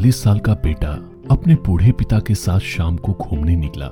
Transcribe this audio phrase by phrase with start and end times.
[0.00, 0.90] चालीस साल का बेटा
[1.30, 3.90] अपने बूढ़े पिता के साथ शाम को घूमने निकला।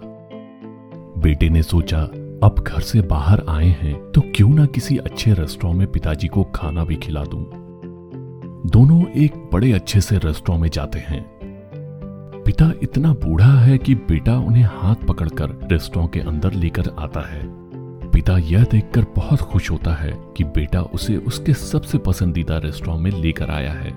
[1.21, 2.01] बेटे ने सोचा,
[2.43, 6.45] अब घर से बाहर आए हैं तो क्यों ना किसी अच्छे रेस्टोरेंट में पिताजी को
[6.55, 7.43] खाना भी खिला दूँ।
[8.71, 11.23] दोनों एक बड़े अच्छे से रेस्टोरेंट में जाते हैं।
[12.47, 17.43] पिता इतना बूढ़ा है कि बेटा उन्हें हाथ पकड़कर रेस्टोरेंट के अंदर लेकर आता है।
[18.11, 23.23] पिता यह देखकर बहुत खुश होता है कि बेटा उसे उसके सबसे पसंदीदा रेस्टोरेंट में
[23.23, 23.97] लेकर आया है।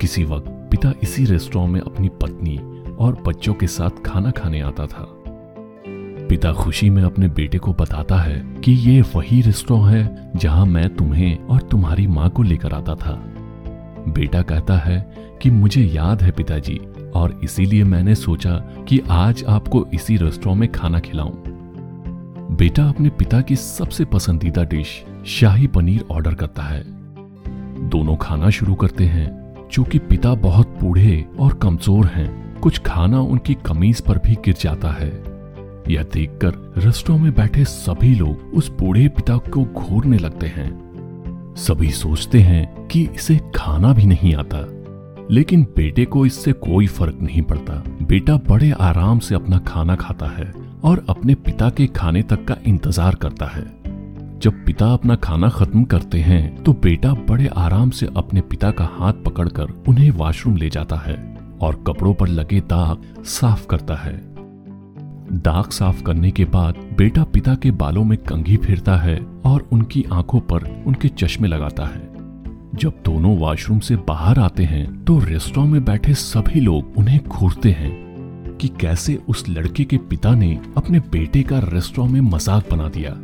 [0.00, 2.56] किसी वक्त पिता इसी रेस्टोरेंट में अपनी पत्नी
[2.98, 5.22] और बच्चों के साथ खाना खाने आता था।
[6.28, 10.96] पिता खुशी में अपने बेटे को बताता है कि ये वही रेस्टोरेंट है जहाँ मैं
[10.96, 13.12] तुम्हें और तुम्हारी माँ को लेकर आता था।
[14.08, 16.80] बेटा कहता है कि मुझे याद है पिताजी
[17.14, 18.54] और इसीलिए मैंने सोचा
[18.88, 21.32] कि आज आपको इसी रेस्टोरेंट में खाना खिलाऊं।
[22.56, 26.84] बेटा अपने पिता की सबसे पसंदीदा डिश शाही पनीर ऑर्डर करता है।
[27.88, 29.41] दोनों खाना शुरू करते हैं
[29.72, 34.88] चूँकि पिता बहुत बूढ़े और कमज़ोर हैं, कुछ खाना उनकी कमीज पर भी गिर जाता
[34.88, 35.10] है।
[35.88, 41.90] यह देखकर रेस्टों में बैठे सभी लोग उस बूढ़े पिता को घूरने लगते हैं। सभी
[41.90, 44.66] सोचते हैं कि इसे खाना भी नहीं आता।
[45.30, 50.26] लेकिन बेटे को इससे कोई फ़र्क नहीं पड़ता। बेटा बड़े आराम से अपना खाना खाता
[50.26, 50.52] है
[50.84, 53.81] और अपने पिता के खाने तक का इंतज़ार करता है।
[54.42, 58.84] जब पिता अपना खाना खत्म करते हैं तो बेटा बड़े आराम से अपने पिता का
[58.92, 61.14] हाथ पकड़कर उन्हें वॉशरूम ले जाता है
[61.62, 64.16] और कपड़ों पर लगे दाग साफ़ करता है।
[65.42, 70.04] दाग साफ़ करने के बाद बेटा पिता के बालों में कंघी फिरता है और उनकी
[70.12, 72.02] आँखों पर उनके चश्मे लगाता है।
[72.74, 77.70] जब दोनों वॉशरूम से बाहर आते हैं तो रेस्टोरेंट में बैठे सभी लोग उन्हें घूरते
[77.70, 82.88] हैं कि कैसे उस लड़के के पिता ने अपने बेटे का रेस्टोरेंट में मज़ाक बना
[82.88, 83.18] दिया।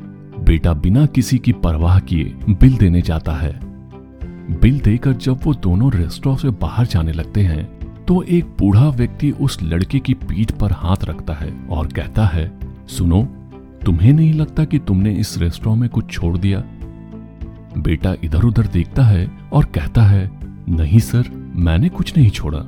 [0.49, 3.53] बेटा बिना किसी की परवाह किए बिल देने जाता है।
[4.61, 9.31] बिल देकर जब वो दोनों रेस्टोरेंट से बाहर जाने लगते हैं तो एक बूढ़ा व्यक्ति
[9.31, 12.47] उस लड़के की पीठ पर हाथ रखता है और कहता है,
[12.89, 13.23] सुनो,
[13.85, 16.63] तुम्हें नहीं लगता कि तुमने इस रेस्टोरेंट में कुछ छोड़ दिया?
[17.79, 20.31] बेटा इधर उधर देखता है और कहता है,
[20.69, 22.59] नहीं सर, मैंने कुछ नहीं छोड़ा।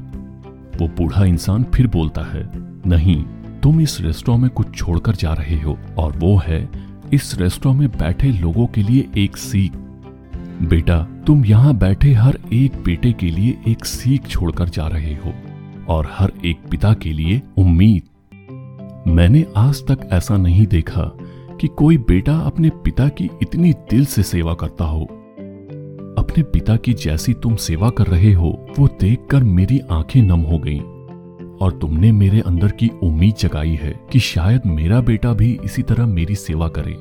[0.81, 2.49] वो बूढ़ा इंसान फिर बोलता है,
[2.87, 3.23] नहीं,
[3.63, 7.91] तुम इस रेस्टोरेंट में कुछ छोड़कर जा रहे हो और वो है इस रेस्टोरेंट में
[7.91, 9.73] बैठे लोगों के लिए एक सीख।
[10.63, 15.35] बेटा, तुम यहाँ बैठे हर एक बेटे के लिए एक सीख छोड़कर जा रहे हो
[15.89, 18.03] और हर एक पिता के लिए उम्मीद।
[19.07, 21.03] मैंने आज तक ऐसा नहीं देखा
[21.61, 25.05] कि कोई बेटा अपने पिता की इतनी दिल से सेवा करता हो।
[26.19, 30.59] अपने पिता की जैसी तुम सेवा कर रहे हो, वो देखकर मेरी आँखें नम हो
[30.59, 31.00] गईं।
[31.61, 36.07] और तुमने मेरे अंदर की उम्मीद जगाई है कि शायद मेरा बेटा भी इसी तरह
[36.07, 36.93] मेरी सेवा करे।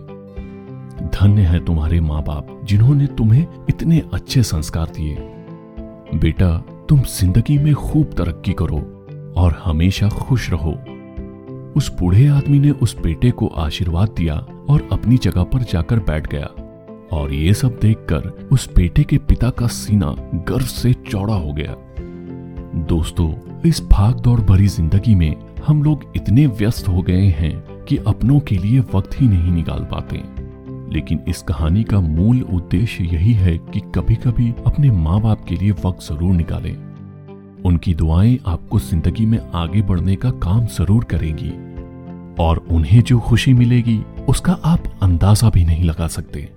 [1.09, 5.15] धन्य है तुम्हारे माँ बाप जिन्होंने तुम्हें इतने अच्छे संस्कार दिए।
[6.15, 6.57] बेटा,
[6.89, 8.77] तुम ज़िंदगी में खूब तरक्की करो
[9.37, 10.71] और हमेशा खुश रहो।
[11.75, 14.35] उस बूढ़े आदमी ने उस बेटे को आशीर्वाद दिया
[14.69, 16.45] और अपनी जगह पर जाकर बैठ गया
[17.17, 20.15] और ये सब देखकर उस बेटे के पिता का सीना
[20.49, 21.75] गर्व से चौड़ा हो गया।
[22.75, 25.35] दोस्तों, इस भाग दौड़ भरी ज़िंदगी में
[25.67, 29.87] हम लोग इतने व्यस्त हो गए हैं कि अपनों के लिए वक्त ही नहीं निकाल
[29.91, 30.17] पाते।
[30.93, 35.55] लेकिन इस कहानी का मूल उद्देश्य यही है कि कभी कभी अपने माँ बाप के
[35.55, 36.75] लिए वक्त ज़रूर निकालें।
[37.65, 41.51] उनकी दुआएँ आपको ज़िंदगी में आगे बढ़ने का काम ज़रूर करेंगी।
[42.43, 43.99] और उन्हें जो खुशी मिलेगी,
[44.29, 46.49] उसका आप अंदाज़ा भी नहीं लगा सकते।